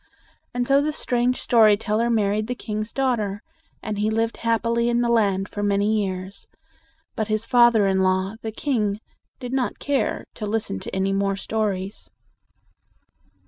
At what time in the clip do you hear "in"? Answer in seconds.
4.89-5.01, 7.85-7.99